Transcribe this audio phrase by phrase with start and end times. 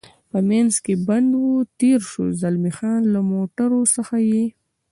[0.31, 1.45] په منځ کې بند و،
[1.79, 4.45] تېر شو، زلمی خان: له موټرو څخه یې.